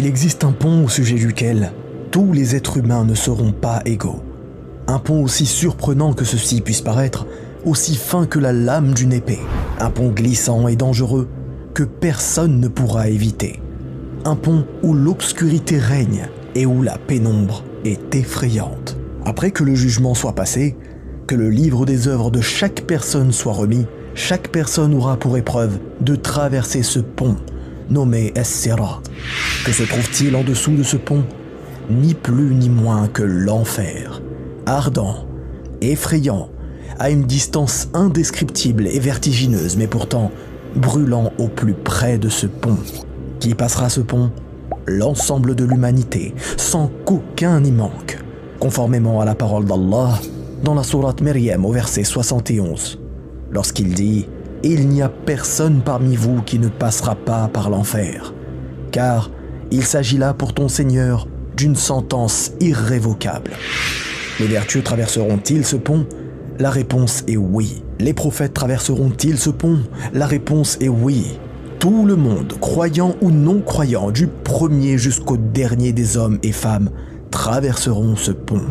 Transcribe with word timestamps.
Il 0.00 0.06
existe 0.06 0.44
un 0.44 0.52
pont 0.52 0.86
au 0.86 0.88
sujet 0.88 1.16
duquel 1.16 1.72
tous 2.10 2.32
les 2.32 2.56
êtres 2.56 2.78
humains 2.78 3.04
ne 3.04 3.14
seront 3.14 3.52
pas 3.52 3.82
égaux. 3.84 4.22
Un 4.86 4.98
pont 4.98 5.22
aussi 5.22 5.44
surprenant 5.44 6.14
que 6.14 6.24
ceci 6.24 6.62
puisse 6.62 6.80
paraître, 6.80 7.26
aussi 7.66 7.96
fin 7.96 8.24
que 8.24 8.38
la 8.38 8.54
lame 8.54 8.94
d'une 8.94 9.12
épée. 9.12 9.40
Un 9.78 9.90
pont 9.90 10.08
glissant 10.08 10.68
et 10.68 10.76
dangereux 10.76 11.28
que 11.74 11.82
personne 11.82 12.60
ne 12.60 12.68
pourra 12.68 13.10
éviter. 13.10 13.60
Un 14.24 14.36
pont 14.36 14.64
où 14.82 14.94
l'obscurité 14.94 15.76
règne 15.76 16.30
et 16.54 16.64
où 16.64 16.80
la 16.80 16.96
pénombre 16.96 17.62
est 17.84 18.14
effrayante. 18.14 18.96
Après 19.26 19.50
que 19.50 19.64
le 19.64 19.74
jugement 19.74 20.14
soit 20.14 20.34
passé, 20.34 20.78
que 21.26 21.34
le 21.34 21.50
livre 21.50 21.84
des 21.84 22.08
œuvres 22.08 22.30
de 22.30 22.40
chaque 22.40 22.86
personne 22.86 23.32
soit 23.32 23.52
remis, 23.52 23.84
chaque 24.14 24.48
personne 24.48 24.94
aura 24.94 25.18
pour 25.18 25.36
épreuve 25.36 25.78
de 26.00 26.16
traverser 26.16 26.82
ce 26.82 27.00
pont 27.00 27.36
nommé 27.90 28.32
Es-Sirat. 28.34 29.00
Que 29.64 29.72
se 29.72 29.82
trouve-t-il 29.82 30.34
en 30.36 30.42
dessous 30.42 30.74
de 30.74 30.82
ce 30.82 30.96
pont 30.96 31.24
Ni 31.90 32.14
plus 32.14 32.54
ni 32.54 32.68
moins 32.68 33.08
que 33.08 33.22
l'enfer. 33.22 34.22
Ardent, 34.66 35.26
effrayant, 35.80 36.50
à 36.98 37.10
une 37.10 37.24
distance 37.24 37.88
indescriptible 37.94 38.86
et 38.86 39.00
vertigineuse, 39.00 39.76
mais 39.76 39.86
pourtant 39.86 40.30
brûlant 40.76 41.32
au 41.38 41.48
plus 41.48 41.74
près 41.74 42.18
de 42.18 42.28
ce 42.28 42.46
pont. 42.46 42.78
Qui 43.40 43.54
passera 43.54 43.88
ce 43.88 44.00
pont? 44.00 44.30
L'ensemble 44.86 45.54
de 45.54 45.64
l'humanité, 45.64 46.34
sans 46.56 46.90
qu'aucun 47.04 47.60
n'y 47.60 47.72
manque, 47.72 48.18
conformément 48.58 49.20
à 49.20 49.24
la 49.24 49.34
parole 49.34 49.64
d'Allah 49.64 50.18
dans 50.64 50.74
la 50.74 50.82
sourate 50.82 51.22
Maryam 51.22 51.64
au 51.64 51.72
verset 51.72 52.04
71, 52.04 52.98
lorsqu'il 53.50 53.94
dit 53.94 54.26
Il 54.62 54.88
n'y 54.88 55.00
a 55.00 55.08
personne 55.08 55.80
parmi 55.82 56.16
vous 56.16 56.42
qui 56.42 56.58
ne 56.58 56.68
passera 56.68 57.14
pas 57.14 57.48
par 57.48 57.70
l'enfer, 57.70 58.34
car 58.92 59.30
il 59.70 59.84
s'agit 59.84 60.18
là 60.18 60.34
pour 60.34 60.52
ton 60.52 60.68
Seigneur 60.68 61.26
d'une 61.56 61.76
sentence 61.76 62.52
irrévocable. 62.60 63.52
Les 64.38 64.46
vertueux 64.46 64.82
traverseront-ils 64.82 65.64
ce 65.64 65.76
pont? 65.76 66.06
La 66.58 66.70
réponse 66.70 67.24
est 67.26 67.38
oui. 67.38 67.82
Les 67.98 68.12
prophètes 68.12 68.52
traverseront-ils 68.52 69.38
ce 69.38 69.48
pont? 69.48 69.78
La 70.12 70.26
réponse 70.26 70.76
est 70.80 70.88
oui. 70.88 71.38
Tout 71.78 72.04
le 72.04 72.16
monde, 72.16 72.52
croyant 72.60 73.16
ou 73.22 73.30
non 73.30 73.62
croyant, 73.62 74.10
du 74.10 74.26
premier 74.26 74.98
jusqu'au 74.98 75.38
dernier 75.38 75.92
des 75.92 76.18
hommes 76.18 76.38
et 76.42 76.52
femmes, 76.52 76.90
traverseront 77.30 78.16
ce 78.16 78.32
pont. 78.32 78.66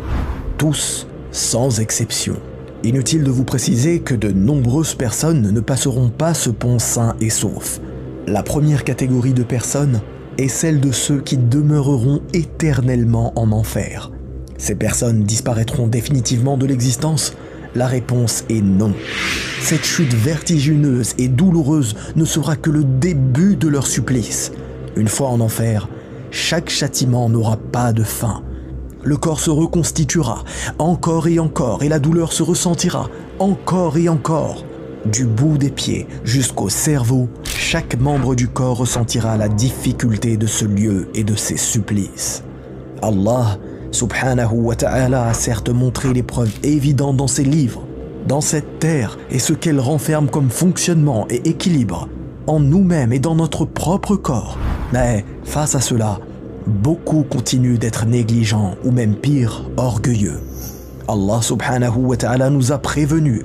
Tous, 0.59 1.07
sans 1.31 1.79
exception. 1.79 2.35
Inutile 2.83 3.25
de 3.25 3.31
vous 3.31 3.43
préciser 3.43 3.99
que 3.99 4.15
de 4.15 4.31
nombreuses 4.31 4.95
personnes 4.95 5.51
ne 5.51 5.59
passeront 5.59 6.07
pas 6.07 6.33
ce 6.33 6.49
pont 6.49 6.79
sain 6.79 7.17
et 7.19 7.29
sauf. 7.29 7.81
La 8.25 8.41
première 8.41 8.85
catégorie 8.85 9.33
de 9.33 9.43
personnes 9.43 9.99
est 10.37 10.47
celle 10.47 10.79
de 10.79 10.93
ceux 10.93 11.19
qui 11.19 11.35
demeureront 11.35 12.21
éternellement 12.31 13.33
en 13.35 13.51
enfer. 13.51 14.11
Ces 14.57 14.75
personnes 14.75 15.23
disparaîtront 15.23 15.87
définitivement 15.87 16.55
de 16.55 16.65
l'existence 16.65 17.33
La 17.75 17.85
réponse 17.85 18.45
est 18.49 18.61
non. 18.61 18.93
Cette 19.61 19.83
chute 19.83 20.13
vertigineuse 20.13 21.15
et 21.17 21.27
douloureuse 21.27 21.95
ne 22.15 22.23
sera 22.23 22.55
que 22.55 22.69
le 22.69 22.85
début 22.85 23.57
de 23.57 23.67
leur 23.67 23.87
supplice. 23.87 24.53
Une 24.95 25.09
fois 25.09 25.27
en 25.27 25.41
enfer, 25.41 25.89
chaque 26.31 26.69
châtiment 26.69 27.27
n'aura 27.27 27.57
pas 27.57 27.91
de 27.91 28.03
fin. 28.03 28.41
Le 29.03 29.17
corps 29.17 29.39
se 29.39 29.49
reconstituera 29.49 30.43
encore 30.77 31.27
et 31.27 31.39
encore 31.39 31.83
et 31.83 31.89
la 31.89 31.99
douleur 31.99 32.33
se 32.33 32.43
ressentira 32.43 33.09
encore 33.39 33.97
et 33.97 34.09
encore. 34.09 34.65
Du 35.05 35.25
bout 35.25 35.57
des 35.57 35.69
pieds 35.69 36.07
jusqu'au 36.25 36.67
cerveau, 36.67 37.29
chaque 37.43 37.97
membre 37.99 38.35
du 38.35 38.49
corps 38.49 38.77
ressentira 38.77 39.37
la 39.37 39.47
difficulté 39.47 40.35
de 40.35 40.45
ce 40.45 40.65
lieu 40.65 41.07
et 41.15 41.23
de 41.23 41.35
ses 41.35 41.55
supplices. 41.55 42.43
Allah 43.01 43.57
subhanahu 43.91 44.55
wa 44.55 44.75
ta'ala 44.75 45.27
a 45.27 45.33
certes 45.33 45.69
montré 45.69 46.13
les 46.13 46.23
preuves 46.23 46.51
évidentes 46.63 47.15
dans 47.17 47.27
ses 47.27 47.45
livres, 47.45 47.83
dans 48.27 48.41
cette 48.41 48.79
terre 48.79 49.17
et 49.31 49.39
ce 49.39 49.53
qu'elle 49.53 49.79
renferme 49.79 50.29
comme 50.29 50.49
fonctionnement 50.49 51.25
et 51.29 51.47
équilibre, 51.47 52.09
en 52.47 52.59
nous-mêmes 52.59 53.13
et 53.13 53.19
dans 53.19 53.35
notre 53.35 53.63
propre 53.63 54.17
corps. 54.17 54.57
Mais 54.91 55.23
face 55.45 55.75
à 55.75 55.81
cela, 55.81 56.19
beaucoup 56.67 57.23
continuent 57.23 57.77
d'être 57.77 58.05
négligents 58.05 58.75
ou 58.83 58.91
même 58.91 59.15
pire, 59.15 59.65
orgueilleux. 59.77 60.39
Allah 61.07 61.41
subhanahu 61.41 61.97
wa 61.97 62.17
ta'ala 62.17 62.49
nous 62.49 62.71
a 62.71 62.77
prévenus 62.77 63.43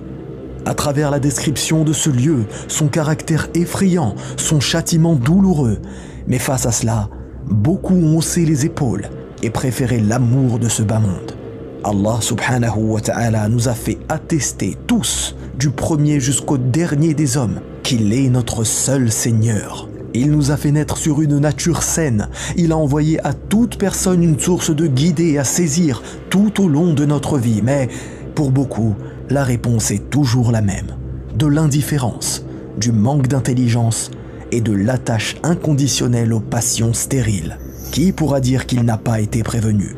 à 0.66 0.74
travers 0.74 1.10
la 1.10 1.20
description 1.20 1.84
de 1.84 1.92
ce 1.92 2.10
lieu, 2.10 2.44
son 2.68 2.88
caractère 2.88 3.48
effrayant, 3.54 4.14
son 4.36 4.60
châtiment 4.60 5.14
douloureux. 5.14 5.78
Mais 6.26 6.38
face 6.38 6.66
à 6.66 6.72
cela, 6.72 7.08
beaucoup 7.46 7.94
ont 7.94 8.16
haussé 8.16 8.44
les 8.44 8.64
épaules 8.64 9.08
et 9.42 9.50
préféré 9.50 10.00
l'amour 10.00 10.58
de 10.58 10.68
ce 10.68 10.82
bas 10.82 11.00
monde. 11.00 11.36
Allah 11.84 12.16
subhanahu 12.20 12.78
wa 12.78 13.00
ta'ala 13.00 13.48
nous 13.48 13.68
a 13.68 13.74
fait 13.74 13.98
attester 14.08 14.76
tous, 14.86 15.36
du 15.58 15.70
premier 15.70 16.18
jusqu'au 16.18 16.56
dernier 16.56 17.12
des 17.12 17.36
hommes, 17.36 17.60
qu'il 17.82 18.12
est 18.14 18.30
notre 18.30 18.64
seul 18.64 19.12
Seigneur. 19.12 19.88
Il 20.16 20.30
nous 20.30 20.52
a 20.52 20.56
fait 20.56 20.70
naître 20.70 20.96
sur 20.96 21.20
une 21.20 21.38
nature 21.38 21.82
saine. 21.82 22.28
Il 22.56 22.70
a 22.70 22.76
envoyé 22.76 23.18
à 23.26 23.32
toute 23.32 23.76
personne 23.76 24.22
une 24.22 24.38
source 24.38 24.70
de 24.70 24.86
guider 24.86 25.38
à 25.38 25.44
saisir 25.44 26.02
tout 26.30 26.62
au 26.62 26.68
long 26.68 26.94
de 26.94 27.04
notre 27.04 27.36
vie. 27.36 27.62
Mais 27.62 27.88
pour 28.36 28.52
beaucoup, 28.52 28.94
la 29.28 29.42
réponse 29.42 29.90
est 29.90 30.10
toujours 30.10 30.52
la 30.52 30.60
même. 30.60 30.96
De 31.36 31.48
l'indifférence, 31.48 32.44
du 32.78 32.92
manque 32.92 33.26
d'intelligence 33.26 34.12
et 34.52 34.60
de 34.60 34.72
l'attache 34.72 35.34
inconditionnelle 35.42 36.32
aux 36.32 36.40
passions 36.40 36.94
stériles. 36.94 37.58
Qui 37.90 38.12
pourra 38.12 38.40
dire 38.40 38.66
qu'il 38.66 38.82
n'a 38.82 38.98
pas 38.98 39.20
été 39.20 39.42
prévenu? 39.42 39.96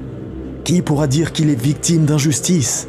Qui 0.64 0.80
pourra 0.80 1.08
dire 1.08 1.32
qu'il 1.32 1.50
est 1.50 1.60
victime 1.60 2.06
d'injustice? 2.06 2.88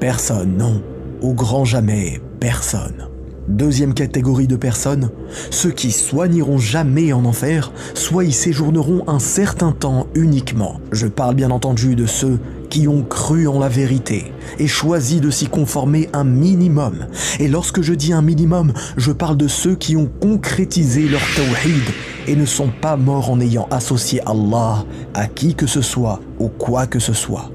Personne, 0.00 0.56
non. 0.56 0.82
Au 1.20 1.34
grand 1.34 1.66
jamais, 1.66 2.20
personne. 2.40 3.11
Deuxième 3.48 3.92
catégorie 3.92 4.46
de 4.46 4.54
personnes, 4.54 5.10
ceux 5.50 5.72
qui 5.72 5.90
soit 5.90 6.28
n'iront 6.28 6.58
jamais 6.58 7.12
en 7.12 7.24
enfer, 7.24 7.72
soit 7.94 8.24
y 8.24 8.32
séjourneront 8.32 9.02
un 9.08 9.18
certain 9.18 9.72
temps 9.72 10.06
uniquement. 10.14 10.80
Je 10.92 11.08
parle 11.08 11.34
bien 11.34 11.50
entendu 11.50 11.96
de 11.96 12.06
ceux 12.06 12.38
qui 12.70 12.86
ont 12.86 13.02
cru 13.02 13.48
en 13.48 13.58
la 13.58 13.68
vérité 13.68 14.32
et 14.60 14.68
choisi 14.68 15.20
de 15.20 15.28
s'y 15.28 15.48
conformer 15.48 16.08
un 16.12 16.22
minimum. 16.22 17.06
Et 17.40 17.48
lorsque 17.48 17.82
je 17.82 17.94
dis 17.94 18.12
un 18.12 18.22
minimum, 18.22 18.72
je 18.96 19.10
parle 19.10 19.36
de 19.36 19.48
ceux 19.48 19.74
qui 19.74 19.96
ont 19.96 20.08
concrétisé 20.20 21.08
leur 21.08 21.22
tawhid 21.34 21.82
et 22.28 22.36
ne 22.36 22.46
sont 22.46 22.70
pas 22.80 22.96
morts 22.96 23.28
en 23.28 23.40
ayant 23.40 23.66
associé 23.72 24.20
Allah 24.24 24.84
à 25.14 25.26
qui 25.26 25.56
que 25.56 25.66
ce 25.66 25.82
soit 25.82 26.20
ou 26.38 26.46
quoi 26.48 26.86
que 26.86 27.00
ce 27.00 27.12
soit. 27.12 27.50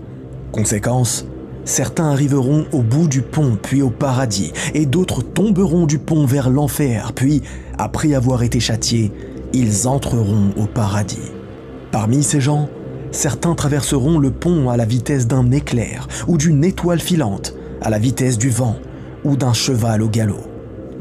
Conséquence, 0.51 1.25
Certains 1.67 2.11
arriveront 2.11 2.65
au 2.71 2.81
bout 2.81 3.09
du 3.09 3.21
pont, 3.21 3.57
puis 3.61 3.81
au 3.81 3.89
paradis, 3.89 4.53
et 4.73 4.85
d'autres 4.85 5.21
tomberont 5.21 5.85
du 5.85 5.99
pont 5.99 6.25
vers 6.25 6.49
l'enfer, 6.49 7.11
puis, 7.13 7.43
après 7.77 8.13
avoir 8.13 8.41
été 8.41 8.61
châtiés, 8.61 9.11
ils 9.51 9.85
entreront 9.85 10.51
au 10.55 10.65
paradis. 10.65 11.29
Parmi 11.91 12.23
ces 12.23 12.39
gens, 12.39 12.69
certains 13.11 13.53
traverseront 13.53 14.17
le 14.17 14.31
pont 14.31 14.69
à 14.69 14.77
la 14.77 14.85
vitesse 14.85 15.27
d'un 15.27 15.51
éclair, 15.51 16.07
ou 16.29 16.37
d'une 16.37 16.63
étoile 16.63 17.01
filante, 17.01 17.53
à 17.81 17.89
la 17.89 17.99
vitesse 17.99 18.37
du 18.37 18.49
vent, 18.49 18.77
ou 19.25 19.35
d'un 19.35 19.53
cheval 19.53 20.01
au 20.01 20.07
galop. 20.07 20.47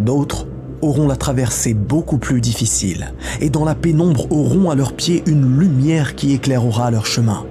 D'autres 0.00 0.48
auront 0.82 1.06
la 1.06 1.16
traversée 1.16 1.74
beaucoup 1.74 2.18
plus 2.18 2.40
difficile, 2.40 3.14
et 3.40 3.50
dans 3.50 3.64
la 3.64 3.76
pénombre 3.76 4.26
auront 4.32 4.68
à 4.68 4.74
leurs 4.74 4.94
pieds 4.94 5.22
une 5.26 5.60
lumière 5.60 6.16
qui 6.16 6.32
éclairera 6.32 6.90
leur 6.90 7.06
chemin. 7.06 7.46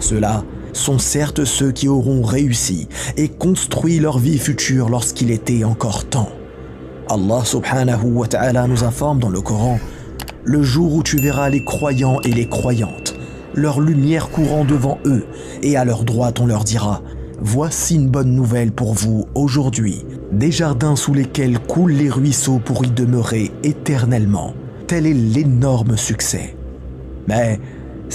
Ceux-là 0.00 0.44
sont 0.74 0.98
certes 0.98 1.44
ceux 1.44 1.72
qui 1.72 1.88
auront 1.88 2.22
réussi 2.22 2.88
et 3.16 3.28
construit 3.28 3.98
leur 3.98 4.18
vie 4.18 4.38
future 4.38 4.88
lorsqu'il 4.88 5.30
était 5.30 5.64
encore 5.64 6.04
temps. 6.04 6.30
Allah 7.08 7.44
subhanahu 7.44 8.12
wa 8.12 8.26
ta'ala 8.26 8.66
nous 8.66 8.84
informe 8.84 9.18
dans 9.18 9.28
le 9.28 9.40
Coran 9.40 9.78
Le 10.44 10.62
jour 10.62 10.94
où 10.94 11.02
tu 11.02 11.18
verras 11.18 11.50
les 11.50 11.64
croyants 11.64 12.20
et 12.22 12.32
les 12.32 12.48
croyantes, 12.48 13.14
leur 13.54 13.80
lumière 13.80 14.30
courant 14.30 14.64
devant 14.64 14.98
eux, 15.04 15.26
et 15.62 15.76
à 15.76 15.84
leur 15.84 16.04
droite 16.04 16.40
on 16.40 16.46
leur 16.46 16.64
dira 16.64 17.02
Voici 17.40 17.96
une 17.96 18.08
bonne 18.08 18.34
nouvelle 18.34 18.72
pour 18.72 18.94
vous 18.94 19.26
aujourd'hui, 19.34 20.04
des 20.32 20.50
jardins 20.50 20.96
sous 20.96 21.12
lesquels 21.12 21.58
coulent 21.58 21.92
les 21.92 22.08
ruisseaux 22.08 22.58
pour 22.58 22.84
y 22.84 22.90
demeurer 22.90 23.50
éternellement. 23.62 24.54
Tel 24.86 25.06
est 25.06 25.14
l'énorme 25.14 25.96
succès. 25.96 26.56
Mais 27.26 27.60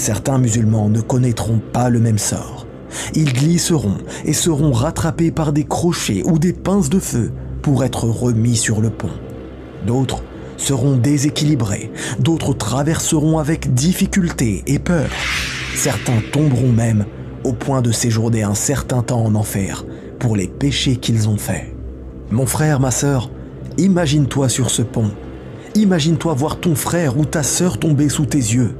certains 0.00 0.38
musulmans 0.38 0.88
ne 0.88 1.00
connaîtront 1.00 1.60
pas 1.72 1.90
le 1.90 2.00
même 2.00 2.18
sort. 2.18 2.66
Ils 3.14 3.32
glisseront 3.32 3.98
et 4.24 4.32
seront 4.32 4.72
rattrapés 4.72 5.30
par 5.30 5.52
des 5.52 5.64
crochets 5.64 6.22
ou 6.24 6.38
des 6.38 6.52
pinces 6.52 6.90
de 6.90 6.98
feu 6.98 7.30
pour 7.62 7.84
être 7.84 8.04
remis 8.04 8.56
sur 8.56 8.80
le 8.80 8.90
pont. 8.90 9.10
D'autres 9.86 10.22
seront 10.56 10.96
déséquilibrés, 10.96 11.92
d'autres 12.18 12.54
traverseront 12.54 13.38
avec 13.38 13.72
difficulté 13.74 14.62
et 14.66 14.78
peur. 14.78 15.08
Certains 15.76 16.20
tomberont 16.32 16.72
même 16.72 17.04
au 17.44 17.52
point 17.52 17.80
de 17.80 17.92
séjourner 17.92 18.42
un 18.42 18.54
certain 18.54 19.02
temps 19.02 19.24
en 19.24 19.34
enfer 19.34 19.84
pour 20.18 20.34
les 20.34 20.48
péchés 20.48 20.96
qu'ils 20.96 21.28
ont 21.28 21.38
faits. 21.38 21.74
Mon 22.30 22.46
frère, 22.46 22.80
ma 22.80 22.90
sœur, 22.90 23.30
imagine-toi 23.78 24.48
sur 24.48 24.70
ce 24.70 24.82
pont. 24.82 25.10
Imagine-toi 25.74 26.34
voir 26.34 26.58
ton 26.58 26.74
frère 26.74 27.16
ou 27.18 27.24
ta 27.24 27.42
sœur 27.42 27.78
tomber 27.78 28.08
sous 28.08 28.26
tes 28.26 28.38
yeux 28.38 28.74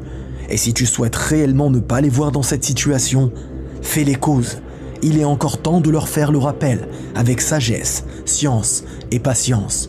Et 0.51 0.57
si 0.57 0.75
tu 0.75 0.85
souhaites 0.87 1.17
réellement 1.17 1.71
ne 1.71 1.79
pas 1.79 2.01
les 2.01 2.09
voir 2.09 2.33
dans 2.33 2.43
cette 2.43 2.65
situation, 2.65 3.33
fais 3.83 4.05
les 4.05 4.17
causes. 4.17 4.59
Il 5.03 5.19
est 5.19 5.25
encore 5.25 5.63
temps 5.63 5.81
de 5.81 5.91
leur 5.91 6.09
faire 6.09 6.33
le 6.33 6.39
rappel 6.39 6.89
avec 7.15 7.41
sagesse, 7.41 8.05
science 8.27 8.85
et 9.11 9.19
patience. 9.19 9.89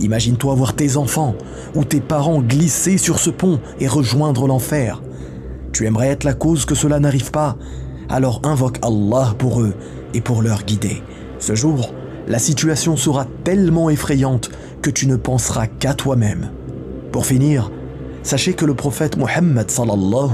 Imagine-toi 0.00 0.54
voir 0.54 0.74
tes 0.74 0.96
enfants 0.96 1.34
ou 1.74 1.84
tes 1.84 2.00
parents 2.00 2.42
glisser 2.42 2.98
sur 2.98 3.18
ce 3.18 3.30
pont 3.30 3.60
et 3.78 3.86
rejoindre 3.86 4.46
l'enfer. 4.46 5.02
Tu 5.72 5.86
aimerais 5.86 6.08
être 6.08 6.24
la 6.24 6.34
cause 6.34 6.64
que 6.64 6.74
cela 6.74 6.98
n'arrive 6.98 7.30
pas, 7.30 7.56
alors 8.08 8.40
invoque 8.44 8.78
Allah 8.82 9.34
pour 9.38 9.60
eux 9.62 9.74
et 10.12 10.20
pour 10.20 10.42
leur 10.42 10.64
guider. 10.64 11.02
Ce 11.38 11.54
jour, 11.54 11.94
la 12.26 12.38
situation 12.38 12.96
sera 12.96 13.26
tellement 13.44 13.88
effrayante 13.88 14.50
que 14.82 14.90
tu 14.90 15.06
ne 15.06 15.16
penseras 15.16 15.66
qu'à 15.66 15.94
toi-même. 15.94 16.50
Pour 17.10 17.26
finir, 17.26 17.70
sachez 18.22 18.54
que 18.54 18.64
le 18.64 18.74
prophète 18.74 19.16
Mohammed 19.16 19.70
sallallahu 19.70 20.30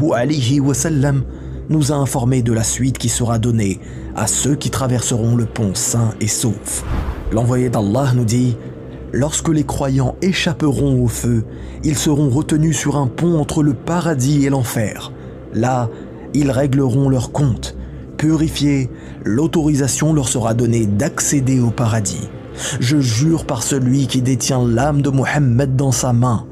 nous 1.70 1.92
a 1.92 1.96
informé 1.96 2.42
de 2.42 2.52
la 2.52 2.62
suite 2.62 2.98
qui 2.98 3.08
sera 3.08 3.38
donnée 3.38 3.78
à 4.16 4.26
ceux 4.26 4.54
qui 4.54 4.70
traverseront 4.70 5.36
le 5.36 5.44
pont 5.44 5.74
sains 5.74 6.14
et 6.20 6.28
saufs. 6.28 6.84
L'envoyé 7.32 7.68
d'Allah 7.68 8.12
nous 8.14 8.24
dit 8.24 8.56
Lorsque 9.12 9.48
les 9.48 9.64
croyants 9.64 10.16
échapperont 10.20 11.02
au 11.02 11.08
feu, 11.08 11.44
ils 11.82 11.96
seront 11.96 12.28
retenus 12.28 12.76
sur 12.76 12.96
un 12.96 13.06
pont 13.06 13.38
entre 13.38 13.62
le 13.62 13.72
paradis 13.72 14.44
et 14.44 14.50
l'enfer. 14.50 15.12
Là, 15.54 15.88
ils 16.34 16.50
régleront 16.50 17.08
leurs 17.08 17.32
comptes. 17.32 17.74
Purifiés, 18.18 18.90
l'autorisation 19.24 20.12
leur 20.12 20.28
sera 20.28 20.52
donnée 20.52 20.86
d'accéder 20.86 21.60
au 21.60 21.70
paradis. 21.70 22.28
Je 22.80 23.00
jure 23.00 23.46
par 23.46 23.62
celui 23.62 24.08
qui 24.08 24.20
détient 24.20 24.66
l'âme 24.66 25.00
de 25.00 25.10
Mohammed 25.10 25.76
dans 25.76 25.92
sa 25.92 26.12
main, 26.12 26.44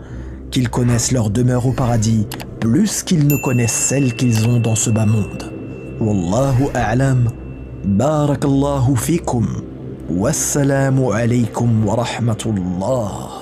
qu'ils 0.51 0.69
connaissent 0.69 1.13
leur 1.13 1.31
demeure 1.31 1.67
au 1.67 1.73
paradis 1.73 2.27
plus 2.61 3.03
qu'ils 3.03 3.27
ne 3.27 3.37
connaissent 3.37 3.73
celle 3.73 4.15
qu'ils 4.15 4.49
ont 4.49 4.59
dans 4.59 4.75
ce 4.75 4.91
bas 4.91 5.07
monde. 5.07 5.53
Wallahu 6.01 6.69
a'lam. 6.75 7.29
Barakallahu 7.85 8.97
fikum. 8.97 9.47
Wassalamu 10.11 11.13
alaykum 11.13 11.87
wa 11.87 11.97
rahmatullah. 11.97 13.36